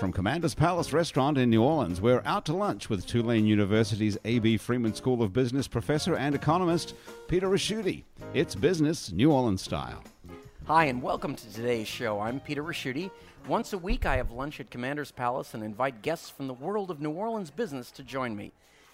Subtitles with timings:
[0.00, 4.56] From Commander's Palace Restaurant in New Orleans, we're out to lunch with Tulane University's A.B.
[4.56, 6.94] Freeman School of Business professor and economist,
[7.28, 8.04] Peter Ricchiuti.
[8.32, 10.02] It's business New Orleans style.
[10.64, 12.18] Hi, and welcome to today's show.
[12.18, 13.10] I'm Peter Ricchiuti.
[13.46, 16.90] Once a week, I have lunch at Commander's Palace and invite guests from the world
[16.90, 18.52] of New Orleans business to join me.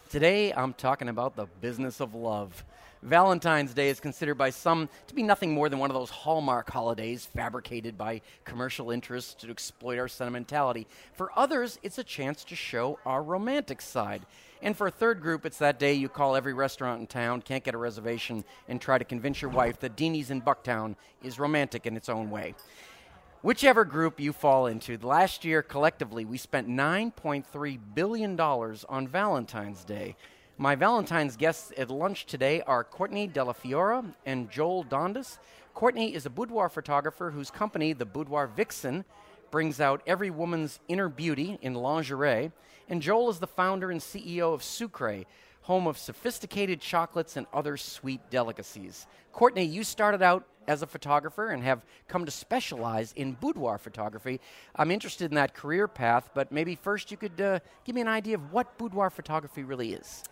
[0.09, 2.65] Today, I'm talking about the business of love.
[3.03, 6.71] Valentine's Day is considered by some to be nothing more than one of those hallmark
[6.71, 10.87] holidays fabricated by commercial interests to exploit our sentimentality.
[11.15, 14.23] For others, it's a chance to show our romantic side.
[14.63, 17.65] And for a third group, it's that day you call every restaurant in town, can't
[17.65, 21.85] get a reservation, and try to convince your wife that Deanie's in Bucktown is romantic
[21.85, 22.55] in its own way.
[23.47, 30.17] Whichever group you fall into, last year collectively we spent $9.3 billion on Valentine's Day.
[30.59, 35.39] My Valentine's guests at lunch today are Courtney Delafiora and Joel Dondis.
[35.75, 39.05] Courtney is a boudoir photographer whose company, the Boudoir Vixen,
[39.53, 42.51] brings out every woman's inner beauty in lingerie.
[42.89, 45.23] And Joel is the founder and CEO of Sucre,
[45.67, 49.05] home of sophisticated chocolates and other sweet delicacies.
[49.33, 54.41] Courtney, you started out as a photographer and have come to specialize in boudoir photography.
[54.77, 58.07] I'm interested in that career path, but maybe first you could uh, give me an
[58.07, 60.23] idea of what boudoir photography really is.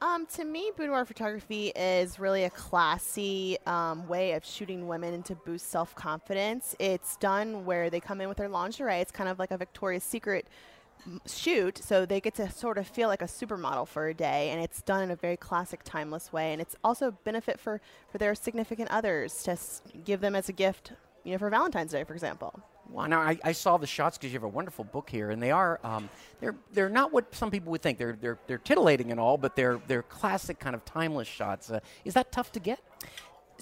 [0.00, 5.34] Um, to me, boudoir photography is really a classy um, way of shooting women to
[5.34, 6.76] boost self confidence.
[6.78, 9.00] It's done where they come in with their lingerie.
[9.00, 10.46] It's kind of like a Victoria's Secret
[11.26, 14.62] shoot, so they get to sort of feel like a supermodel for a day, and
[14.62, 16.52] it's done in a very classic, timeless way.
[16.52, 20.48] And it's also a benefit for for their significant others to s- give them as
[20.48, 20.92] a gift,
[21.24, 22.60] you know, for Valentine's Day, for example.
[22.90, 25.42] Wow, now I, I saw the shots because you have a wonderful book here, and
[25.42, 26.08] they are um,
[26.40, 27.98] they're they're not what some people would think.
[27.98, 31.70] They're they're they're titillating and all, but they're they're classic kind of timeless shots.
[31.70, 32.80] Uh, is that tough to get?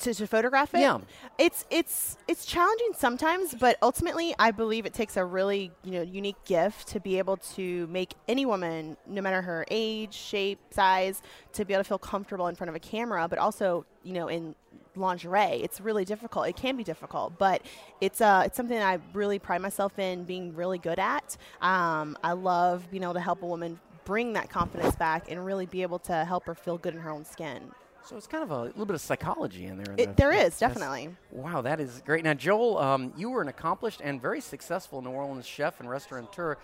[0.01, 0.81] To, to photograph it.
[0.81, 0.99] Yeah.
[1.39, 6.03] It's it's it's challenging sometimes, but ultimately I believe it takes a really, you know,
[6.03, 11.23] unique gift to be able to make any woman, no matter her age, shape, size,
[11.55, 14.29] to be able to feel comfortable in front of a camera, but also, you know,
[14.29, 14.55] in
[14.95, 15.63] lingerie.
[15.63, 16.49] It's really difficult.
[16.49, 17.63] It can be difficult, but
[18.01, 21.37] it's uh it's something I really pride myself in being really good at.
[21.61, 25.67] Um, I love being able to help a woman bring that confidence back and really
[25.67, 27.73] be able to help her feel good in her own skin.
[28.07, 29.93] So it's kind of a little bit of psychology in there.
[29.95, 31.17] in It, the- there is definitely.
[31.33, 32.23] Wow, that is great.
[32.23, 36.57] Now, Joel, um, you were an accomplished and very successful New Orleans chef and restaurateur.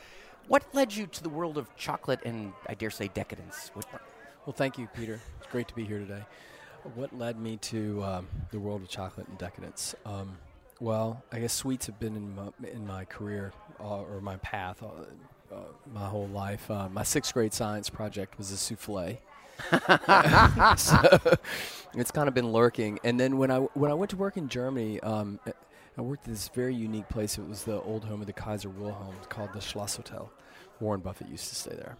[0.47, 3.72] What led you to the world of chocolate and, I dare say, decadence?
[3.75, 3.86] What,
[4.47, 5.20] Well, thank you, Peter.
[5.38, 6.22] It's great to be here today.
[6.94, 9.97] What led me to um, the world of chocolate and decadence?
[10.06, 10.38] Um,
[10.81, 14.82] well, I guess sweets have been in my, in my career uh, or my path
[14.82, 14.86] uh,
[15.52, 15.58] uh,
[15.92, 16.70] my whole life.
[16.70, 19.19] Uh, my sixth grade science project was a souffle.
[20.76, 21.20] so
[21.94, 22.98] it's kind of been lurking.
[23.04, 25.40] And then when I when I went to work in Germany, um,
[25.96, 27.38] I worked at this very unique place.
[27.38, 30.30] It was the old home of the Kaiser Wilhelm, called the Schloss Hotel.
[30.80, 31.96] Warren Buffett used to stay there,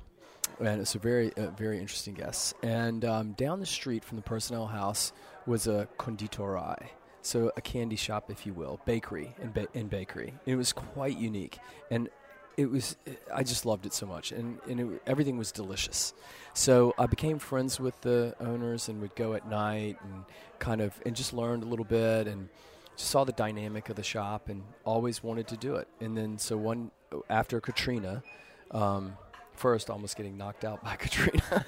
[0.61, 2.55] and it's a very uh, very interesting guest.
[2.63, 5.13] And um, down the street from the personnel house
[5.47, 6.89] was a konditorei.
[7.25, 10.35] So a candy shop, if you will, bakery and, ba- and bakery.
[10.45, 11.59] It was quite unique,
[11.91, 12.09] and
[12.57, 12.97] it was
[13.33, 16.15] I just loved it so much, and, and it, everything was delicious.
[16.55, 20.25] So I became friends with the owners, and would go at night and
[20.59, 22.49] kind of and just learned a little bit, and
[22.97, 25.89] just saw the dynamic of the shop, and always wanted to do it.
[26.01, 26.91] And then so one
[27.29, 28.23] after Katrina.
[28.71, 29.17] Um,
[29.55, 31.65] First, almost getting knocked out by Katrina,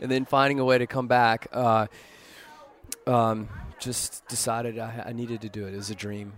[0.00, 1.46] and then finding a way to come back.
[1.52, 1.86] Uh,
[3.06, 3.48] um,
[3.78, 5.74] just decided I, I needed to do it.
[5.74, 6.32] It was a dream,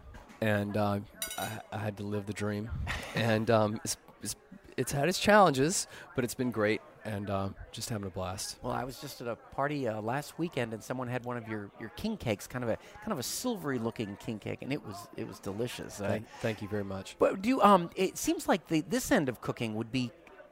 [0.44, 1.00] and uh,
[1.38, 2.68] I, I had to live the dream.
[3.14, 4.36] And um, it's, it's,
[4.76, 8.58] it's had its challenges, but it's been great, and uh, just having a blast.
[8.62, 11.48] well, I was just at a party uh, last weekend, and someone had one of
[11.48, 14.72] your, your king cakes, kind of a kind of a silvery looking king cake, and
[14.72, 16.00] it was it was delicious.
[16.00, 17.16] Uh, Thank, thank you very much.
[17.18, 20.10] But do um, it seems like the this end of cooking would be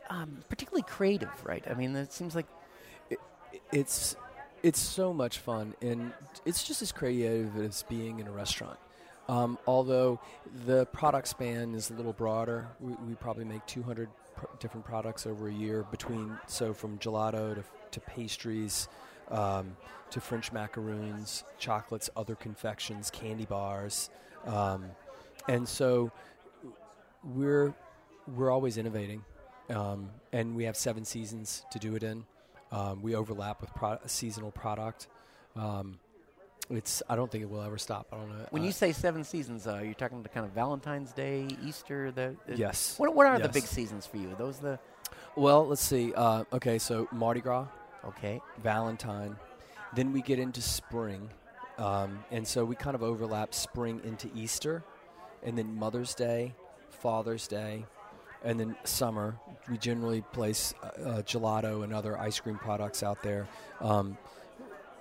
[0.08, 1.64] um, particularly creative, right?
[1.68, 2.46] I mean, it seems like
[3.72, 4.16] It's
[4.62, 6.12] it's so much fun, and
[6.46, 8.78] it's just as creative as being in a restaurant.
[9.28, 10.20] Um, although
[10.66, 15.26] the product span is a little broader, we, we probably make 200 pr- different products
[15.26, 18.88] over a year between so from gelato to, to pastries
[19.30, 19.76] um,
[20.10, 24.10] to French macaroons, chocolates, other confections, candy bars,
[24.46, 24.84] um,
[25.48, 26.10] and so
[27.24, 27.72] we're
[28.36, 29.24] we're always innovating,
[29.70, 32.24] um, and we have seven seasons to do it in.
[32.70, 35.08] Um, we overlap with pro- seasonal product.
[36.72, 38.06] It's I don't think it will ever stop.
[38.12, 38.46] I don't know.
[38.50, 42.10] when uh, you say seven seasons, uh, you're talking to kind of Valentine's Day, Easter.
[42.10, 42.98] The, the Yes.
[42.98, 44.30] What, what are the big seasons for you?
[44.32, 44.78] Are those the
[45.36, 46.12] well, let's see.
[46.14, 47.66] Uh, okay, so Mardi Gras,
[48.04, 48.40] okay?
[48.62, 49.36] Valentine,
[49.94, 51.30] then we get into spring,
[51.78, 54.84] um, and so we kind of overlap spring into Easter,
[55.42, 56.54] and then Mother's Day,
[56.90, 57.86] Father's Day,
[58.44, 59.36] and then summer,
[59.70, 63.48] we generally place uh, uh, gelato and other ice cream products out there.
[63.80, 64.18] Um,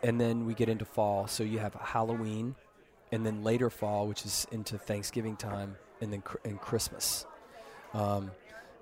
[0.03, 2.55] and then we get into fall, so you have Halloween,
[3.11, 7.25] and then later fall, which is into Thanksgiving time, and then and Christmas.
[7.93, 8.31] Um,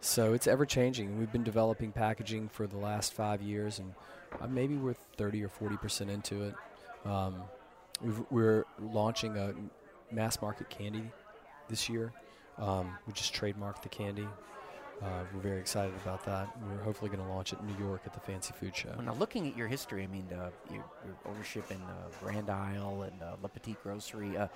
[0.02, 1.20] so it's ever changing.
[1.20, 3.94] We've been developing packaging for the last five years, and
[4.40, 6.56] uh, maybe we're 30 or 40 percent into it.
[7.06, 7.44] Um,
[8.30, 9.54] we are launching a
[10.12, 11.12] mass market candy
[11.68, 12.14] this year.
[12.58, 14.28] Um, we just trademarked the candy.
[15.02, 16.50] Uh, we're very excited about that.
[16.70, 18.90] We're hopefully going to launch it in New York at the Fancy Food Show.
[18.96, 22.50] Well, now, looking at your history, I mean, uh, your, your, ownership in uh, Grand
[22.50, 24.38] Isle and uh, Le Petit Grocery.
[24.38, 24.48] Uh,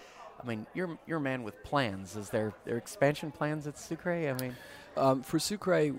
[0.41, 2.15] I mean, you're you're a man with plans.
[2.15, 4.11] Is there there expansion plans at Sucre?
[4.11, 4.55] I mean,
[4.97, 5.91] um, for Sucre,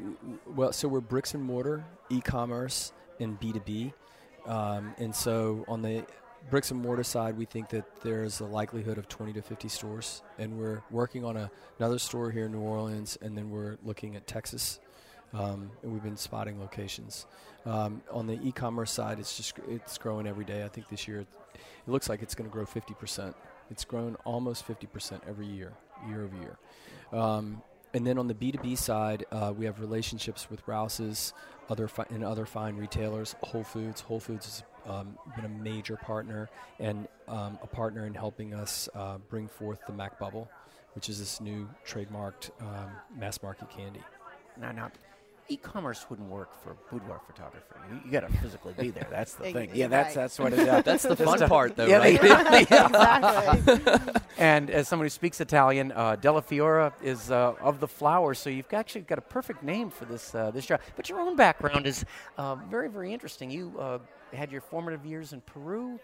[0.46, 3.92] well, so we're bricks and mortar, e-commerce, and B two B,
[4.46, 6.04] um, and so on the
[6.50, 10.22] bricks and mortar side, we think that there's a likelihood of 20 to 50 stores,
[10.38, 14.16] and we're working on a, another store here in New Orleans, and then we're looking
[14.16, 14.80] at Texas,
[15.32, 17.26] um, and we've been spotting locations.
[17.66, 20.64] Um, on the e-commerce side, it's just it's growing every day.
[20.64, 21.26] I think this year, it,
[21.86, 23.34] looks like it's going to grow 50 percent.
[23.70, 25.72] It's grown almost 50 percent every year,
[26.08, 26.58] year over year.
[27.18, 27.62] Um,
[27.94, 31.32] and then on the B2B side, uh, we have relationships with Rouse's,
[31.70, 33.36] other fi- and other fine retailers.
[33.44, 34.00] Whole Foods.
[34.00, 36.48] Whole Foods has um, been a major partner
[36.78, 40.48] and um, a partner in helping us uh, bring forth the Mac Bubble,
[40.94, 44.02] which is this new trademarked um, mass market candy.
[44.60, 44.90] Now, now,
[45.48, 47.74] e-commerce wouldn't work for boudoir photography.
[47.90, 49.06] You, you got to physically be there.
[49.10, 49.70] That's the thing.
[49.74, 50.66] Yeah, that's that's what it is.
[50.84, 52.14] that's the fun part, though, yeah, right?
[52.62, 54.02] exactly.
[54.38, 58.48] and as someone who speaks Italian, uh, Della Fiora is uh, of the flowers, so
[58.48, 60.80] you've actually got a perfect name for this uh, this job.
[60.96, 62.04] But your own background is
[62.38, 63.50] uh, very very interesting.
[63.50, 63.98] You uh,
[64.34, 65.98] had your formative years in Peru.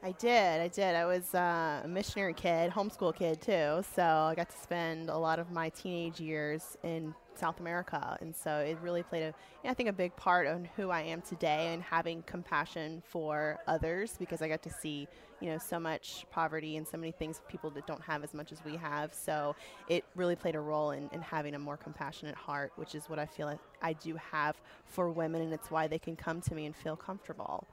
[0.00, 0.60] I did.
[0.60, 0.94] I did.
[0.94, 3.82] I was uh, a missionary kid, homeschool kid too.
[3.96, 8.34] So I got to spend a lot of my teenage years in South America, and
[8.34, 9.34] so it really played a,
[9.68, 14.16] I think, a big part on who I am today and having compassion for others
[14.18, 15.08] because I got to see,
[15.40, 18.50] you know, so much poverty and so many things people that don't have as much
[18.52, 19.14] as we have.
[19.14, 19.54] So
[19.88, 23.18] it really played a role in, in having a more compassionate heart, which is what
[23.18, 26.54] I feel like I do have for women, and it's why they can come to
[26.54, 27.66] me and feel comfortable.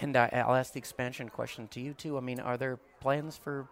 [0.00, 2.16] And uh, I'll ask the expansion question to you too.
[2.16, 3.66] I mean, are there plans for?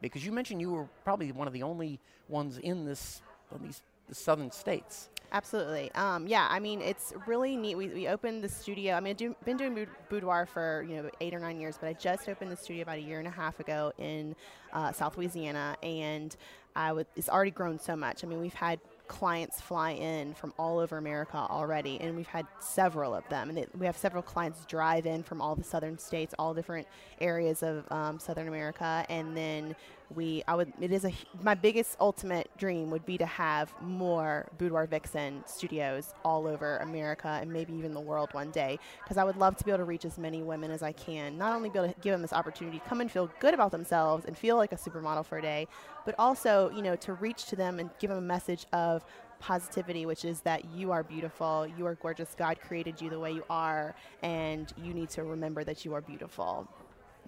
[0.00, 3.22] Because you mentioned you were probably one of the only ones in this
[3.54, 5.08] in these the southern states.
[5.32, 5.92] Absolutely.
[5.94, 7.76] Um, yeah, I mean, it's really neat.
[7.76, 8.94] We, we opened the studio.
[8.94, 11.92] I mean, I've been doing boudoir for, you know, eight or nine years, but I
[11.92, 14.34] just opened the studio about a year and a half ago in
[14.72, 16.36] uh, South Louisiana, and
[16.74, 18.24] I it's already grown so much.
[18.24, 18.80] I mean, we've had
[19.10, 23.50] clients fly in from all over America already, and we've had several of them.
[23.50, 26.86] And we have several clients drive in from all the southern states, all different
[27.20, 29.74] areas of um, Southern America, and then
[30.14, 31.12] we I would it is a
[31.42, 37.38] my biggest ultimate dream would be to have more Boudoir Vixen studios all over America
[37.40, 39.84] and maybe even the world one day because I would love to be able to
[39.84, 41.38] reach as many women as I can.
[41.38, 43.70] Not only be able to give them this opportunity to come and feel good about
[43.70, 45.68] themselves and feel like a supermodel for a day,
[46.04, 49.04] but also you know to reach to them and give them a message of
[49.40, 53.32] positivity, which is that you are beautiful, you are gorgeous, God created you the way
[53.32, 56.68] you are, and you need to remember that you are beautiful.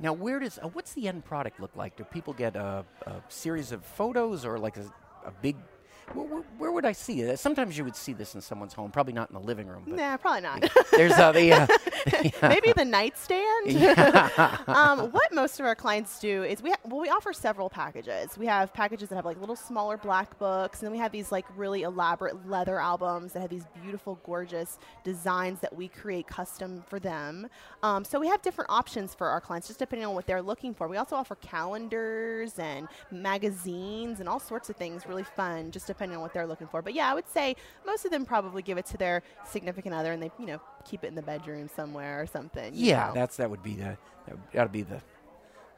[0.02, 1.96] Now, where does uh, what's the end product look like?
[1.96, 4.93] Do people get a, a series of photos or like a,
[5.24, 5.56] a big
[6.12, 7.38] where, where, where, would I see it?
[7.38, 9.84] Sometimes you would see this in someone's home, probably not in the living room.
[9.86, 10.64] nah, probably not.
[10.90, 11.66] There's uh, the, uh,
[12.48, 13.76] maybe the nightstand.
[14.68, 18.36] um, what most of our clients do is we ha- well we offer several packages.
[18.36, 21.32] We have packages that have like little smaller black books, and then we have these
[21.32, 26.82] like really elaborate leather albums that have these beautiful, gorgeous designs that we create custom
[26.88, 27.48] for them.
[27.82, 30.74] Um, so we have different options for our clients, just depending on what they're looking
[30.74, 30.88] for.
[30.88, 36.17] We also offer calendars and magazines and all sorts of things, really fun, just depending
[36.17, 36.82] on what they're looking for.
[36.82, 37.56] But yeah, I would say
[37.87, 41.05] most of them probably give it to their significant other, and they you know keep
[41.05, 42.72] it in the bedroom somewhere or something.
[42.75, 43.15] Yeah, know.
[43.15, 43.96] that's that would be the
[44.55, 45.01] that would be the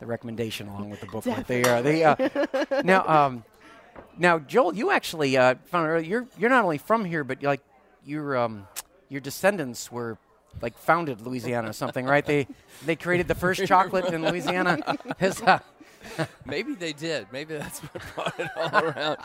[0.00, 1.46] the recommendation along with the booklet.
[1.46, 2.14] they are they uh,
[2.84, 3.44] now um,
[4.18, 7.60] now Joel, you actually uh, found earlier, you're you're not only from here, but like
[8.04, 8.68] your um,
[9.08, 10.18] your descendants were
[10.62, 12.24] like founded Louisiana or something, right?
[12.24, 12.46] They
[12.86, 14.96] they created the first chocolate in Louisiana.
[15.18, 15.58] His, uh,
[16.44, 17.26] Maybe they did.
[17.32, 19.18] Maybe that's what brought it all around.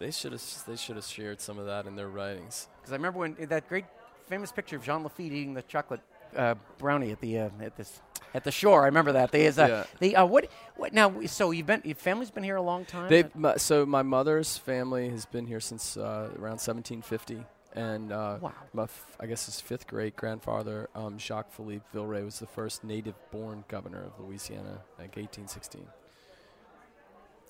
[0.00, 2.68] They should have they should have shared some of that in their writings.
[2.80, 3.84] Because I remember when that great
[4.26, 6.00] famous picture of Jean Lafitte eating the chocolate
[6.34, 8.00] uh, brownie at the uh, at this
[8.32, 8.82] at the shore.
[8.82, 9.30] I remember that.
[9.30, 9.84] They is uh, yeah.
[9.98, 11.20] they uh, what what now?
[11.26, 13.10] So you've been your family's been here a long time.
[13.10, 13.24] They
[13.58, 17.44] so my mother's family has been here since uh, around 1750.
[17.72, 18.52] And uh, wow.
[18.72, 22.82] my f- I guess his fifth great grandfather, um, Jacques Philippe Villeré, was the first
[22.82, 25.86] native born governor of Louisiana, like 1816.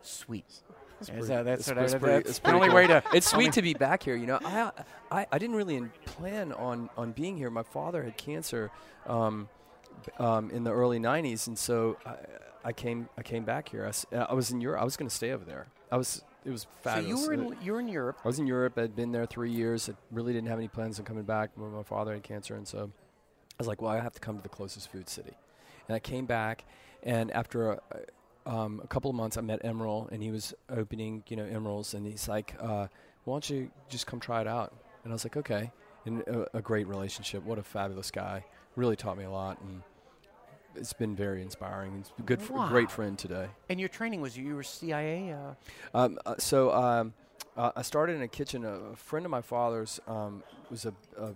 [0.02, 0.44] Sweet.
[1.00, 2.76] It's pretty- that- that's it's- what I- pretty- that's the only cool.
[2.76, 4.16] way to- It's sweet to be back here.
[4.16, 4.70] You know, I,
[5.10, 7.50] I, I didn't really plan on, on being here.
[7.50, 8.70] My father had cancer
[9.06, 9.48] um,
[10.18, 12.16] um, in the early '90s, and so I,
[12.66, 13.90] I came I came back here.
[14.12, 14.80] I was in Europe.
[14.80, 15.66] I was going to stay over there.
[15.90, 16.22] I was.
[16.42, 17.08] It was So fabulous.
[17.20, 18.18] you were Uh, in you were in Europe.
[18.24, 18.78] I was in Europe.
[18.78, 19.90] I'd been there three years.
[19.90, 22.66] I really didn't have any plans on coming back when my father had cancer, and
[22.66, 25.36] so I was like, "Well, I have to come to the closest food city."
[25.86, 26.64] And I came back,
[27.02, 27.80] and after a,
[28.46, 31.94] um, a couple of months, I met Emeril, and he was opening, you know, Emeril's,
[31.94, 32.86] and he's like, uh,
[33.24, 34.72] "Why don't you just come try it out?"
[35.04, 35.70] And I was like, "Okay."
[36.06, 37.44] And a, a great relationship.
[37.44, 38.44] What a fabulous guy.
[38.76, 39.82] Really taught me a lot, and
[40.74, 41.96] it's been very inspiring.
[41.98, 42.68] He's a good, fr- Wow.
[42.68, 43.48] great friend today.
[43.68, 45.32] And your training was you were CIA.
[45.32, 45.54] Uh,
[45.94, 47.12] Um, uh, so um,
[47.56, 48.64] uh, I started in a kitchen.
[48.64, 51.34] A, a friend of my father's um, was a, a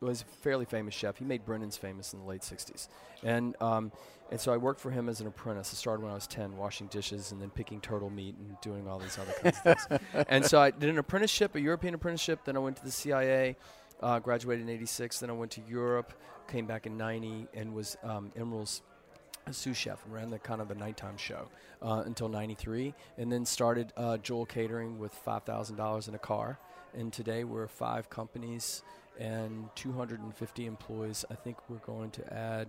[0.00, 1.18] was a fairly famous chef.
[1.18, 2.88] He made Brennan's famous in the late '60s,
[3.22, 3.92] and um,
[4.30, 5.70] and so I worked for him as an apprentice.
[5.72, 8.88] I started when I was 10, washing dishes and then picking turtle meat and doing
[8.88, 10.00] all these other kinds of things.
[10.28, 12.44] And so I did an apprenticeship, a European apprenticeship.
[12.44, 13.56] Then I went to the CIA.
[14.00, 15.20] Uh, graduated in '86.
[15.20, 16.14] Then I went to Europe.
[16.48, 18.82] Came back in '90 and was um, Emeril's
[19.46, 21.48] a sous chef and ran the kind of the nighttime show
[21.82, 26.58] uh, until 93 and then started uh, joel catering with $5000 in a car
[26.94, 28.82] and today we're five companies
[29.20, 32.66] and 250 employees i think we're going to add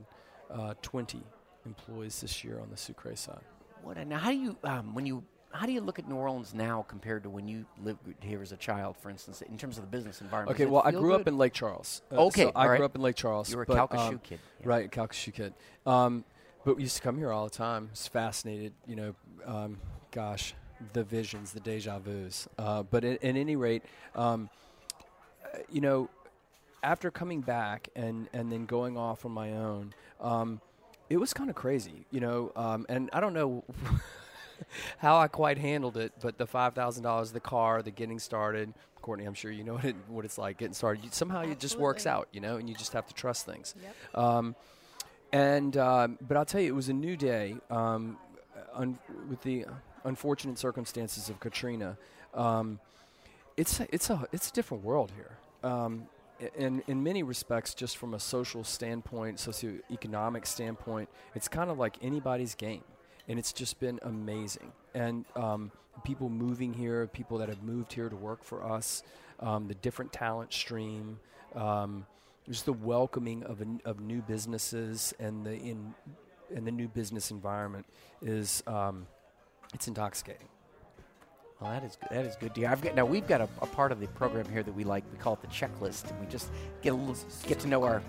[0.51, 1.21] uh, 20
[1.65, 3.39] employees this year on the sucre side
[3.83, 3.97] what?
[3.97, 6.53] a- Now, how do you um, when you how do you look at New Orleans
[6.53, 9.83] now compared to when you lived here as a child, for instance, in terms of
[9.83, 10.55] the business environment?
[10.55, 12.95] okay well i grew up in lake charles Uh, Okay, so i all grew up
[12.95, 14.39] in lake charles You were a Calcasieu um, kid.
[14.61, 14.67] yeah.
[14.69, 15.53] Right, Calcasieu kid.
[15.85, 16.23] Um,
[16.63, 17.89] but we used to come here all the time.
[17.91, 19.15] It's fascinated, you know.
[19.45, 19.79] Um,
[20.11, 20.53] gosh,
[20.93, 22.47] the visions, the deja vu's.
[22.59, 23.83] Uh, but at, at any rate,
[24.15, 24.47] um,
[25.43, 26.07] uh, you know,
[26.83, 30.61] after coming back and and then going off on my own, um,
[31.09, 32.51] it was kind of crazy, you know.
[32.55, 33.63] Um, and I don't know.
[34.99, 38.73] How I quite handled it, but the five thousand dollars, the car, the getting started.
[39.01, 41.03] Courtney, I'm sure you know what, it, what it's like getting started.
[41.03, 43.73] You, somehow it just works out, you know, and you just have to trust things.
[43.81, 44.23] Yep.
[44.23, 44.55] Um,
[45.33, 48.17] and um, but I'll tell you, it was a new day um,
[48.73, 49.65] un- with the
[50.03, 51.97] unfortunate circumstances of Katrina.
[52.33, 52.79] Um,
[53.57, 55.37] it's a, it's a it's a different world here.
[56.55, 61.97] In in many respects, just from a social standpoint, socioeconomic standpoint, it's kind of like
[62.01, 62.83] anybody's game,
[63.27, 64.71] and it's just been amazing.
[64.93, 65.71] And um,
[66.03, 69.03] people moving here, people that have moved here to work for us,
[69.39, 71.19] um, the different talent stream.
[71.55, 72.05] Um,
[72.49, 75.93] just the welcoming of, of new businesses and the in
[76.55, 77.85] and the new business environment
[78.21, 79.07] is um,
[79.73, 80.47] it's intoxicating.
[81.61, 82.69] Well, that is that is good to hear.
[82.69, 85.03] I've got now we've got a, a part of the program here that we like.
[85.11, 86.49] We call it the checklist, and we just
[86.81, 87.15] get a little
[87.47, 88.01] get to know our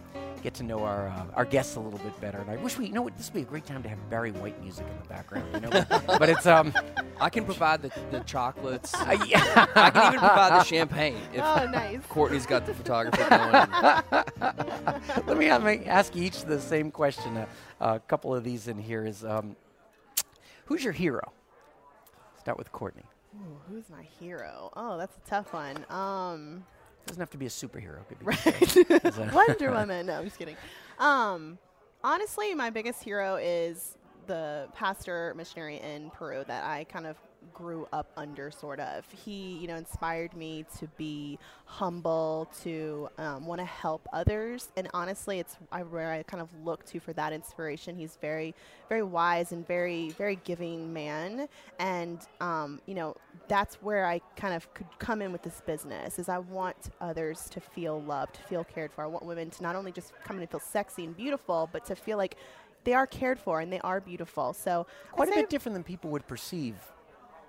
[0.43, 2.39] get to know our uh, our guests a little bit better.
[2.39, 3.99] And I wish we you know what this would be a great time to have
[4.09, 5.47] Barry White music in the background.
[5.53, 5.85] You know,
[6.19, 6.73] but it's um
[7.21, 8.95] I can provide the, the chocolates.
[8.95, 9.67] uh, yeah.
[9.75, 12.01] I can even provide the champagne if Oh, nice.
[12.09, 13.53] Courtney's got the photography going.
[15.27, 17.37] Let me, let me ask you each the same question.
[17.37, 17.47] Uh,
[17.81, 19.57] a couple of these in here is um,
[20.67, 21.33] who's your hero?
[22.39, 23.03] Start with Courtney.
[23.35, 24.71] Ooh, who's my hero?
[24.77, 25.85] Oh, that's a tough one.
[25.89, 26.65] Um,
[27.07, 28.07] Doesn't have to be a superhero.
[28.09, 29.33] Could be right.
[29.35, 30.07] Wonder Woman.
[30.07, 30.57] No, I'm just kidding.
[30.99, 31.59] Um,
[32.05, 33.97] honestly, my biggest hero is
[34.27, 37.17] the pastor missionary in Peru that I kind of
[37.53, 39.05] grew up under sort of.
[39.25, 44.71] He you know inspired me to be humble to um, want to help others.
[44.77, 45.57] And honestly it's
[45.89, 47.97] where i kind of look to for that inspiration.
[47.97, 48.55] He's very
[48.89, 51.49] very wise and very very giving man.
[51.79, 53.17] And um, you know
[53.49, 57.51] that's where i kind of could come in with this business is i want others
[57.51, 59.03] to feel loved to feel cared for.
[59.03, 61.85] I want women to not only just come in and feel sexy and beautiful but
[61.87, 62.37] to feel like
[62.85, 64.53] they are cared for and they are beautiful.
[64.53, 66.75] So Quite a bit different than people would perceive.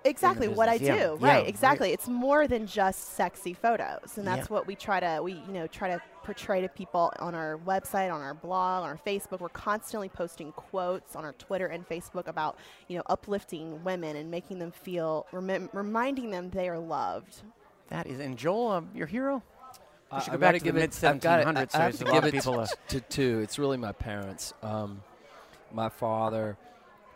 [0.04, 0.84] Exactly what I do.
[0.84, 1.48] Yeah, right, yeah, right.
[1.48, 1.92] exactly.
[1.92, 4.54] It's more than just sexy photos, and that's Yeah.
[4.54, 8.12] what we try to we you know try to portray to people on our website,
[8.12, 9.40] on our blog, on our Facebook.
[9.40, 12.56] We're constantly posting quotes on our Twitter and Facebook about
[12.88, 17.42] you know uplifting women and making them feel remem- reminding them they are loved.
[17.88, 19.42] That is, and Joel, um, your hero?
[20.12, 21.82] We should go I've back gotta to the give it- mid I've gotta- 1700s, I-
[21.82, 23.40] have to give it people, uh, to two.
[23.42, 24.54] It's really my parents.
[24.62, 25.02] Um,
[25.72, 26.56] my father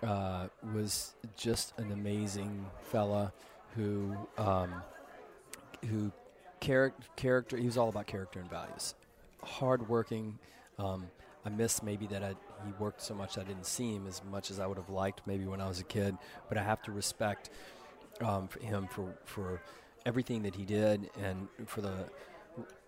[0.02, 3.32] uh, was just an amazing fella
[3.74, 4.72] who um,
[5.88, 6.12] who
[6.60, 7.56] charac- character.
[7.56, 8.94] He was all about character and values.
[9.42, 10.38] Hardworking.
[10.78, 11.08] Um,
[11.44, 12.34] I miss maybe that I,
[12.66, 15.22] he worked so much I didn't see him as much as I would have liked
[15.26, 16.16] maybe when I was a kid.
[16.48, 17.50] But I have to respect
[18.20, 19.62] um, for him for for
[20.06, 22.04] everything that he did and for the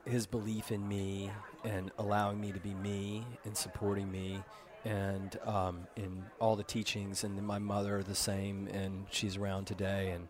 [0.07, 1.31] his belief in me
[1.65, 4.43] and allowing me to be me and supporting me
[4.85, 10.11] and um, in all the teachings, and my mother the same, and she's around today,
[10.11, 10.29] and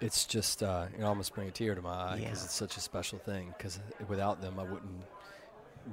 [0.00, 2.44] it's just uh, it almost bring a tear to my eye because Yeah.
[2.44, 3.54] it's such a special thing.
[3.56, 5.04] Because without them, I wouldn't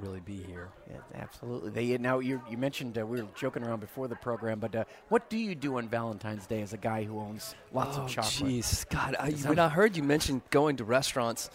[0.00, 0.68] really be here.
[0.90, 1.70] Yeah, absolutely.
[1.70, 4.84] They now you you mentioned uh, we were joking around before the program, but uh,
[5.08, 8.10] what do you do on Valentine's Day as a guy who owns lots oh, of
[8.10, 8.50] chocolate?
[8.50, 9.16] Jeez, God!
[9.18, 11.50] I, when I heard you mention going to restaurants,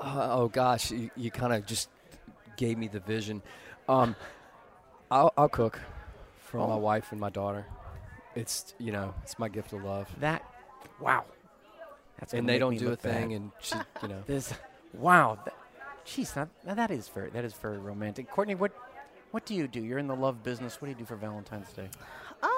[0.00, 1.88] uh, oh gosh, you, you kind of just
[2.56, 3.42] gave me the vision.
[3.88, 4.14] Um,
[5.12, 5.78] I'll, I'll cook
[6.40, 6.78] for my Oh.
[6.78, 7.66] wife and my daughter.
[8.34, 10.42] It's you know it's my gift of love, That
[11.00, 11.24] wow,
[12.18, 13.12] that's and they don't do a look bad.
[13.14, 14.22] thing, and she, you know.
[14.26, 14.54] This,
[14.94, 15.54] wow, that,
[16.06, 18.30] jeez, that, now that is very that is very romantic.
[18.30, 18.72] Courtney, what
[19.32, 19.82] what do you do?
[19.82, 20.80] You're in the love business.
[20.80, 21.88] What do you do for Valentine's Day?
[22.42, 22.50] Um,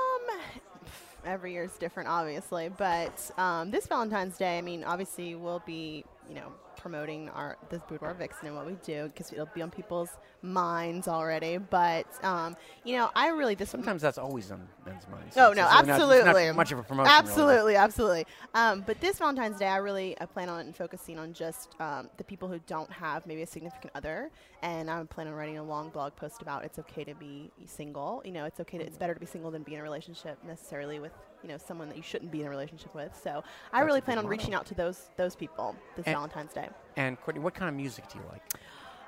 [1.24, 6.04] every year is different, obviously, but um, this Valentine's Day, I mean, obviously, we'll be,
[6.28, 6.52] you know,
[6.88, 10.10] promoting our this boudoir vixen and what we do because it'll be on people's
[10.42, 11.56] minds already.
[11.56, 15.34] But um, you know, I really this Sometimes that's always on men's minds.
[15.38, 16.52] Oh It's- no, it's really not- it's not absolutely.
[16.52, 17.10] much of a promotion.
[17.10, 17.18] really.
[17.30, 18.26] Absolutely, absolutely.
[18.52, 22.24] Um, but this Valentine's Day, I really I plan on focusing on just um, the
[22.24, 25.88] people who don't have maybe a significant other, and I'm planning on writing a long
[25.88, 28.20] blog post about it's okay to be single.
[28.26, 28.76] You know, it's okay.
[28.76, 31.12] To, it's better to be single than be in a relationship necessarily with
[31.44, 33.18] you know someone that you shouldn't be in a relationship with.
[33.22, 33.30] So
[33.72, 36.68] I That's really plan on reaching out to those those people this And- Valentine's Day.
[36.96, 38.42] And Courtney, what kind of music do you like?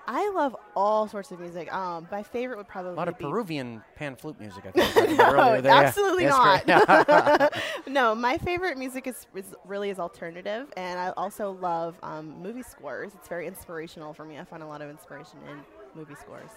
[0.08, 1.72] I love all sorts of music.
[1.74, 4.64] Um, my favorite would probably be A lot of Peruvian pan flute music.
[4.66, 5.08] I think.
[5.08, 5.72] we talked about no, there.
[5.72, 5.80] Yeah.
[5.80, 7.52] absolutely Yes, not.
[7.88, 12.62] no, my favorite music is, is really is alternative, and I also love um, movie
[12.62, 13.12] scores.
[13.14, 14.38] It's very inspirational for me.
[14.38, 15.58] I find a lot of inspiration in
[15.96, 16.50] movie scores.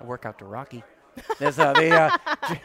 [0.00, 0.82] I work out to Rocky.
[1.38, 2.16] There's uh, the uh,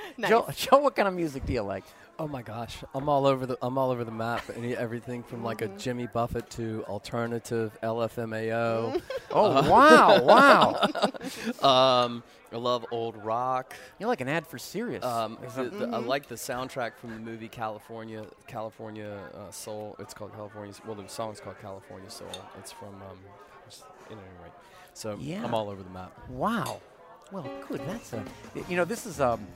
[0.17, 0.29] Nice.
[0.29, 0.77] Joe, Joe.
[0.79, 1.83] What kind of music do you like?
[2.19, 4.43] Oh my gosh, I'm all over the I'm all over the map.
[4.55, 5.77] Any, everything from like a Mm-hmm.
[5.77, 9.01] Jimmy Buffett to alternative LMFAO.
[9.31, 11.63] Oh wow, wow!
[12.03, 13.73] um, I love old rock.
[13.97, 15.03] You're like an ad for Sirius.
[15.03, 19.49] Um, There's the, a- the, I like the soundtrack from the movie California, California uh,
[19.51, 19.95] Soul.
[19.99, 20.73] It's called California.
[20.85, 22.27] Well, the song's called California Soul.
[22.59, 23.17] It's from um,
[23.69, 24.51] just- at any rate.
[24.93, 25.43] So Yeah.
[25.45, 26.11] I'm all over the map.
[26.29, 26.81] Wow.
[27.31, 27.81] Well, good.
[27.87, 28.23] That's a.
[28.69, 29.47] You know, this is um.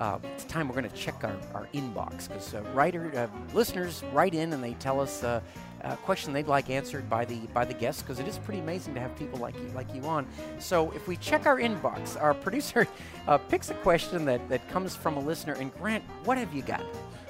[0.00, 4.02] Uh, it's time we're going to check our, our inbox because uh, writer uh, listeners
[4.12, 5.40] write in and they tell us uh,
[5.82, 8.92] a question they'd like answered by the by the guests because it is pretty amazing
[8.94, 10.26] to have people like you like you on.
[10.58, 12.88] So if we check our inbox, our producer
[13.28, 15.52] uh, picks a question that, that comes from a listener.
[15.52, 16.84] And Grant, what have you got?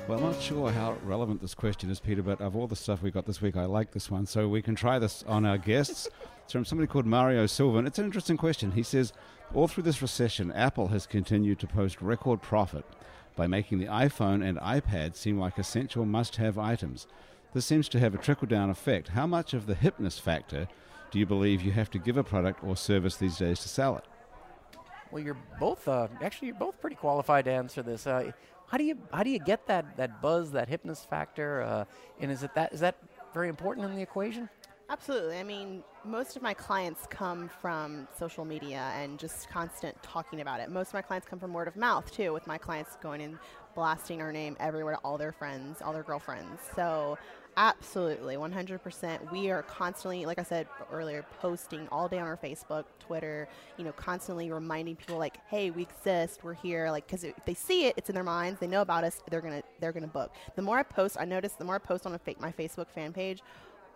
[0.07, 3.03] Well, I'm not sure how relevant this question is, Peter, but of all the stuff
[3.03, 4.27] we got this week, I like this one.
[4.27, 6.09] So we can try this on our guests.
[6.45, 8.73] It's from somebody called Mario Silva, and it's an interesting question.
[8.73, 9.15] He says,
[9.55, 12.85] All through this recession, Apple has continued to post record profit
[13.35, 17.07] by making the iPhone and iPad seem like essential must have items.
[17.55, 19.09] This seems to have a trickle down effect.
[19.09, 20.69] How much of the hipness factor
[21.11, 23.97] do you believe you have to give a product or service these days to sell
[23.97, 24.05] it?
[25.11, 28.07] Well, you're both uh, actually you're both pretty qualified to answer this.
[28.07, 28.33] Uh,
[28.67, 31.85] how do you how do you get that, that buzz, that hypness factor, uh,
[32.21, 32.97] and is it that is that
[33.33, 34.49] very important in the equation?
[34.91, 35.39] Absolutely.
[35.39, 40.61] I mean, most of my clients come from social media and just constant talking about
[40.61, 40.71] it.
[40.71, 43.39] Most of my clients come from word of mouth too, with my clients going and
[43.75, 46.61] blasting our name everywhere to all their friends, all their girlfriends.
[46.77, 47.17] So,
[47.57, 49.33] absolutely, 100%.
[49.33, 53.85] We are constantly, like I said earlier, posting all day on our Facebook, Twitter, you
[53.85, 56.45] know, constantly reminding people like, "Hey, we exist.
[56.45, 58.61] We're here." Like cuz if they see it, it's in their minds.
[58.61, 59.23] They know about us.
[59.31, 60.33] They're going to they're to book.
[60.57, 62.91] The more I post, I notice the more I post on a fa- my Facebook
[62.91, 63.43] fan page,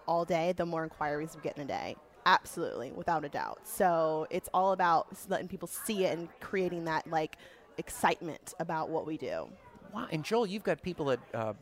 [0.09, 1.97] all day, the more inquiries we get in a day.
[2.27, 3.61] Absolutely, without a doubt.
[3.64, 7.37] So it's all about letting people see it and creating that like
[7.77, 9.49] excitement about what we do.
[9.94, 10.09] Wow.
[10.11, 11.53] And Joel, you've got people that uh,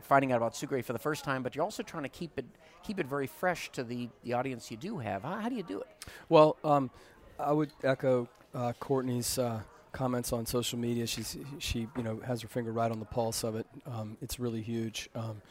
[0.00, 2.46] finding out about Sucre for the first time, but you're also trying to keep it
[2.82, 5.22] keep it very fresh to the, the audience you do have.
[5.22, 5.86] How, how do you do it?
[6.28, 6.90] Well, um,
[7.38, 9.60] I would echo uh, Courtney's uh,
[9.92, 11.06] comments on social media.
[11.06, 13.66] She's she you know has her finger right on the pulse of it.
[13.86, 15.08] Um, it's really huge.
[15.14, 15.42] Um,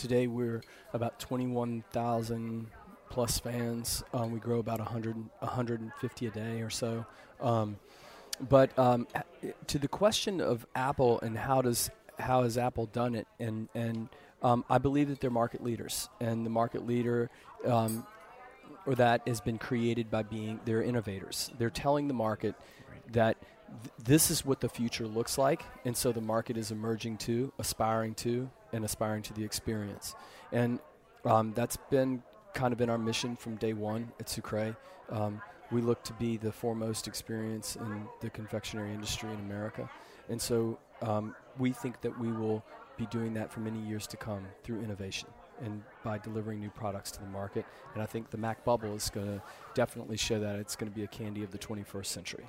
[0.00, 0.62] today we're
[0.94, 2.66] about 21,000
[3.10, 4.02] plus fans.
[4.14, 7.04] Um, we grow about 100, 150 a day or so.
[7.40, 7.78] Um,
[8.48, 9.06] but um,
[9.66, 14.08] to the question of Apple and how does how has Apple done it, and and
[14.42, 17.28] um, I believe that they're market leaders, and the market leader
[17.66, 18.06] um,
[18.86, 21.50] or that has been created by being they're innovators.
[21.58, 22.54] They're telling the market
[23.12, 23.36] that
[23.82, 27.52] th- this is what the future looks like, and so the market is emerging to,
[27.58, 30.14] aspiring to, and aspiring to the experience.
[30.52, 30.78] And
[31.24, 32.22] um, that's been
[32.54, 34.76] kind of been our mission from day one at Sucre.
[35.10, 39.88] Um, we look to be the foremost experience in the confectionery industry in America,
[40.28, 42.64] and so um, we think that we will
[42.96, 45.28] be doing that for many years to come through innovation
[45.62, 47.64] and by delivering new products to the market.
[47.94, 49.42] And I think the Mac Bubble is going to
[49.74, 52.46] definitely show that it's going to be a candy of the 21st century.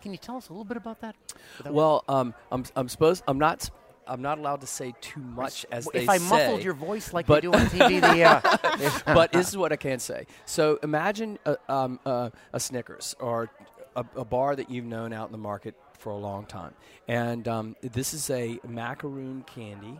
[0.00, 1.14] Can you tell us a little bit about that?
[1.58, 3.70] Without- Well, um, I'm I'm supposed I'm not
[4.06, 6.28] I'm not allowed to say too much as if they I say.
[6.28, 9.72] muffled your voice like but- they do on TV, the uh, but this is what
[9.72, 10.26] I can say.
[10.44, 13.50] So imagine a, um, uh, a Snickers or
[13.96, 16.74] a, a bar that you've known out in the market for a long time,
[17.08, 19.98] and um, this is a macaroon candy,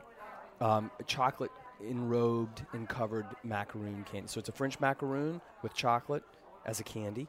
[0.60, 1.50] um, chocolate
[1.82, 4.28] enrobed and covered macaroon candy.
[4.28, 6.22] So it's a French macaroon with chocolate
[6.64, 7.28] as a candy.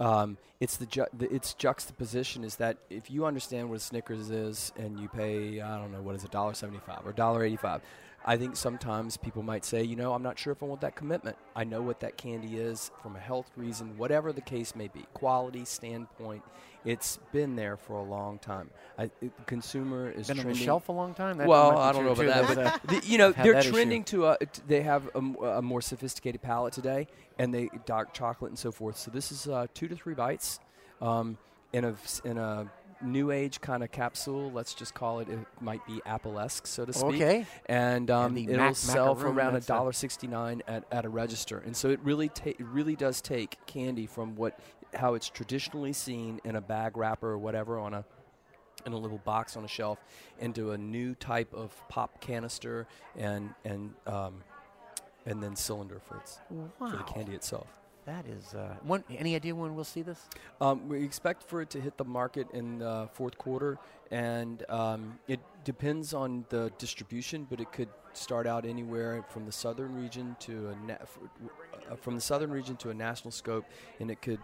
[0.00, 4.30] Um, it's the, ju- the its juxtaposition is that if you understand what a Snickers
[4.30, 7.44] is and you pay I don't know what is it dollar seventy five or dollar
[7.44, 7.82] eighty five,
[8.24, 10.96] I think sometimes people might say you know I'm not sure if I want that
[10.96, 11.36] commitment.
[11.54, 15.04] I know what that candy is from a health reason, whatever the case may be,
[15.14, 16.42] quality standpoint.
[16.82, 18.70] It's been there for a long time.
[18.98, 21.36] I, it, the consumer is been on the shelf a long time.
[21.36, 22.58] That well, I don't know about that, but
[22.94, 23.72] uh, the, you know they're that issue.
[23.72, 27.06] trending to a, they have a, m- a more sophisticated palate today,
[27.38, 28.96] and they dark chocolate and so forth.
[28.96, 30.60] So this is uh, two to three bites
[31.00, 31.36] um,
[31.72, 32.70] in a in a
[33.02, 34.50] new age kind of capsule.
[34.52, 35.28] Let's just call it.
[35.28, 37.14] It might be Apple-esque, so to speak.
[37.14, 37.46] Okay.
[37.64, 41.08] And, um, the it'll mac- sell for around a dollar sixty nine at, at a
[41.08, 44.58] register, and so it really ta- it really does take candy from what
[44.94, 48.04] how it's traditionally seen in a bag wrapper or whatever on a
[48.86, 49.98] in a little box on a shelf
[50.40, 54.42] into a new type of pop canister and and um,
[55.26, 56.38] and then cylinder for its
[56.78, 57.68] for the candy itself.
[58.10, 58.54] That is.
[58.54, 60.18] Uh, when, any idea when we'll see this?
[60.60, 63.78] Um, we expect for it to hit the market in the fourth quarter,
[64.10, 69.52] and um, it depends on the distribution, but it could start out anywhere from the
[69.52, 70.94] southern region to a na-
[71.88, 73.64] uh, from the southern region to a national scope,
[74.00, 74.40] and it could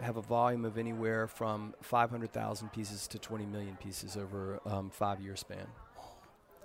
[0.00, 4.88] have a volume of anywhere from 500,000 pieces to 20 million pieces over a um,
[4.88, 5.66] five-year span.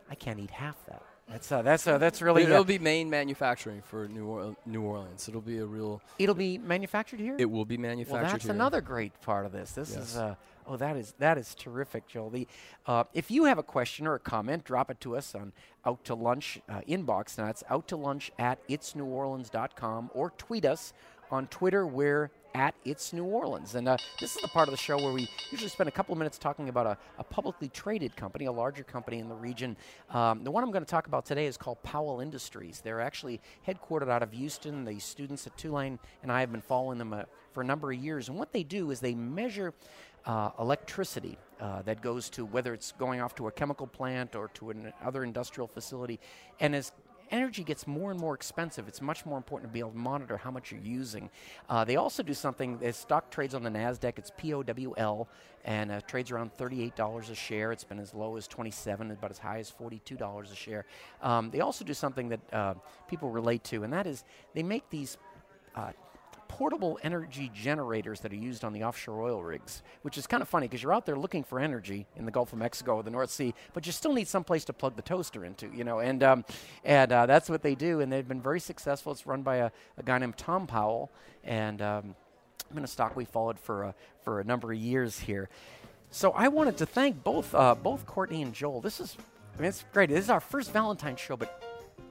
[0.10, 1.04] I can't eat half that.
[1.32, 2.44] That's uh, that's uh, that's really.
[2.44, 5.30] It'll be main manufacturing for New, Orle- New Orleans.
[5.30, 6.02] It'll be a real.
[6.18, 7.36] it'll be manufactured here.
[7.38, 8.54] It will be manufactured well, that's here.
[8.54, 9.74] another great part of this.
[9.74, 12.32] This is uh, oh, that is that is terrific, Joel.
[12.32, 12.48] The,
[12.88, 15.54] uh, if you have a question or a comment, drop it to us on
[15.86, 17.38] out to lunch uh, inbox.
[17.38, 20.94] Now it's out to lunch at itsneworleans.com or tweet us
[21.30, 21.86] on Twitter.
[21.86, 23.76] We're at It's New Orleans.
[23.76, 26.14] And uh, this is the part of the show where we usually spend a couple
[26.14, 29.78] of minutes talking about a, a publicly traded company, a larger company in the region.
[30.10, 32.82] Um, the one I'm going to talk about today is called Powell Industries.
[32.84, 34.86] They're actually headquartered out of Houston.
[34.86, 37.98] The students at Tulane and I have been following them uh, for a number of
[37.98, 38.30] years.
[38.30, 39.74] And what they do is they measure
[40.26, 44.50] uh, electricity uh, that goes to whether it's going off to a chemical plant or
[44.50, 46.20] to another industrial facility.
[46.60, 46.92] And as
[47.32, 50.38] energy gets more and more expensive, it's much more important to be able to monitor
[50.38, 51.30] how much you're using.
[51.70, 55.28] Uh, they also do something, their stock trades on the NASDAQ, it's POWL,
[55.66, 57.72] and uh, trades around $38 a share.
[57.72, 60.86] It's been as low as 27 but as high as $42 a share.
[61.22, 62.74] Um, they also do something that uh,
[63.08, 65.18] people relate to, and that is they make these
[65.76, 65.92] uh,
[66.50, 70.50] portable energy generators that are used on the offshore oil rigs, which is kind of
[70.50, 73.10] funny because you're out there looking for energy in the Gulf of Mexico or the
[73.10, 76.00] North Sea, but you still need some place to plug the toaster into, you know,
[76.00, 76.44] and um,
[76.84, 79.14] and uh, that's what they do, and they've been very successful.
[79.14, 81.10] It's run by a, a guy named Tom Powell,
[81.46, 82.16] and um,
[82.74, 85.50] been a stock we followed for a, for a number of years here.
[86.12, 88.82] So I wanted to thank both uh, both Courtney and Joel.
[88.82, 89.16] This is
[89.56, 90.10] I mean it's great.
[90.10, 91.64] This is our first Valentine's show, but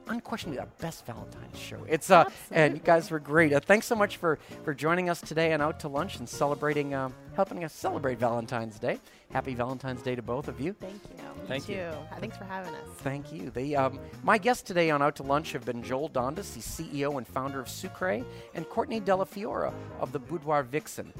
[0.09, 1.77] unquestionably our best Valentine's show.
[1.87, 3.53] It's uh, and you guys were great.
[3.53, 6.93] Uh, thanks so much for for joining us today and out to lunch and celebrating,
[6.93, 8.99] um, helping us celebrate Valentine's Day.
[9.31, 10.73] Happy Valentine's Day to both of you.
[10.73, 11.45] Thank you.
[11.47, 11.75] Thank you.
[11.75, 11.91] too.
[12.19, 12.81] Thanks for having us.
[12.97, 13.51] Thank you.
[13.51, 17.17] They, um, my guests today on Out to Lunch have been Joel Dondis, the CEO
[17.17, 18.23] and founder of Sucre,
[18.55, 21.13] and Courtney Della Fiora of the Boudoir Vixen.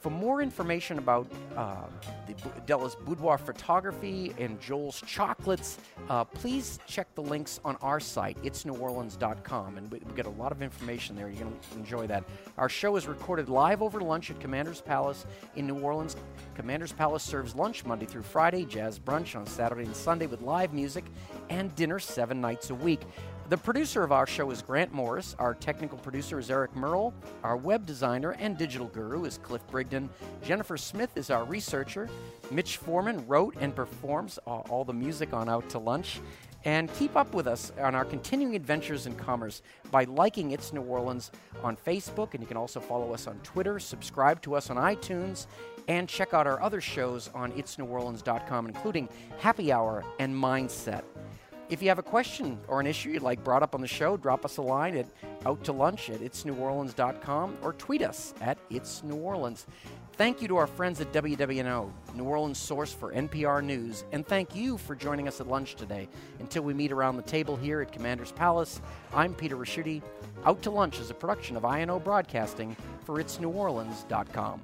[0.00, 1.82] For more information about uh,
[2.26, 5.76] the Bu- Della's boudoir photography and Joel's chocolates,
[6.08, 10.52] uh, please check the links on our site, itsneworleans.com, and we, we get a lot
[10.52, 11.28] of information there.
[11.28, 12.24] You're going to enjoy that.
[12.56, 16.16] Our show is recorded live over lunch at Commander's Palace in New Orleans.
[16.54, 20.72] Commander's Palace serves lunch Monday through Friday, jazz brunch on Saturday and Sunday with live
[20.72, 21.04] music,
[21.50, 23.02] and dinner seven nights a week.
[23.50, 25.34] The producer of our show is Grant Morris.
[25.40, 27.12] Our technical producer is Eric Merle.
[27.42, 30.08] Our web designer and digital guru is Cliff Brigden.
[30.44, 32.08] Jennifer Smith is our researcher.
[32.52, 36.20] Mitch Foreman wrote and performs all, the music on Out to Lunch.
[36.64, 40.82] And keep up with us on our continuing adventures in commerce by liking It's New
[40.82, 41.32] Orleans
[41.64, 42.34] on Facebook.
[42.34, 45.48] And you can also follow us on Twitter, subscribe to us on iTunes,
[45.88, 49.08] and check out our other shows on itsneworleans.com, including
[49.40, 51.02] Happy Hour and Mindset.
[51.70, 54.16] If you have a question or an issue you'd like brought up on the show,
[54.16, 55.06] drop us a line at
[55.46, 59.66] out to lunch at itsneworleans.com or tweet us at itsneworleans.
[60.14, 64.54] Thank you to our friends at WWNO, New Orleans source for NPR News, and thank
[64.54, 66.08] you for joining us at lunch today.
[66.40, 68.82] Until we meet around the table here at Commander's Palace,
[69.14, 70.02] I'm Peter Ricchiuti.
[70.44, 74.60] Out to Lunch is a production of INO Broadcasting for itsneworleans.com.